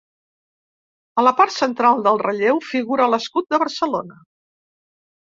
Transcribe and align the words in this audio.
A 1.19 1.25
la 1.25 1.33
part 1.41 1.55
central 1.57 2.03
del 2.09 2.19
relleu 2.25 2.65
figura 2.73 3.09
l'escut 3.15 3.49
de 3.55 3.63
Barcelona. 3.69 4.23